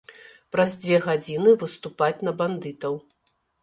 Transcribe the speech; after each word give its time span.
Праз 0.55 0.71
дзве 0.85 0.97
гадзіны 1.05 1.55
выступаць 1.67 2.19
на 2.31 2.37
бандытаў. 2.43 3.03